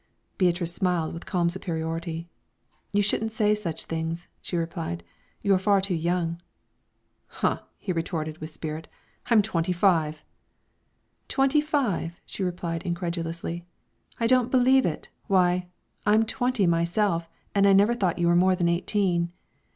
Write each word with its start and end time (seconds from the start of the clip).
Beatrice 0.39 0.73
smiled 0.73 1.13
with 1.13 1.27
calm 1.27 1.47
superiority. 1.47 2.27
"You 2.91 3.03
shouldn't 3.03 3.31
say 3.31 3.53
such 3.53 3.85
things," 3.85 4.27
she 4.41 4.57
replied; 4.57 5.03
"you're 5.43 5.59
far 5.59 5.79
too 5.79 5.93
young." 5.93 6.41
"Huh!" 7.27 7.59
he 7.77 7.93
retorted, 7.93 8.39
with 8.39 8.49
spirit, 8.49 8.87
"I'm 9.27 9.43
twenty 9.43 9.71
five!" 9.73 10.23
"Twenty 11.27 11.61
five?" 11.61 12.19
she 12.25 12.41
repeated 12.43 12.81
incredulously; 12.81 13.63
"I 14.19 14.25
don't 14.25 14.49
believe 14.49 14.87
it. 14.87 15.09
Why, 15.27 15.67
I'm 16.03 16.23
twenty 16.25 16.65
myself, 16.65 17.29
and 17.53 17.67
I 17.67 17.73
never 17.73 17.93
thought 17.93 18.17
you 18.17 18.25
were 18.25 18.35
more 18.35 18.55
than 18.55 18.69
eighteen." 18.69 19.31